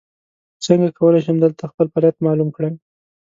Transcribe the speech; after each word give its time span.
څنګه 0.65 0.89
کولی 0.97 1.21
شم 1.25 1.37
دلته 1.45 1.63
خپل 1.71 1.85
فعالیت 1.91 2.15
معلوم 2.25 2.49
کړم؟ 2.55 2.73